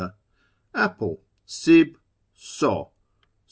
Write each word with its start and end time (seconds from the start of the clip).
Apple 0.73 1.19
Sib 1.45 1.95
So... 2.33 2.89